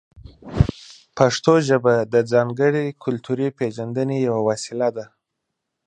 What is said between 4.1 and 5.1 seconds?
یوه وسیله ده.